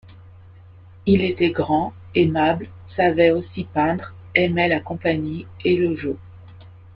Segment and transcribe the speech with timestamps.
[1.05, 6.17] Il était grand, aimable, savait aussi peindre, aimait la compagnie et le jeu.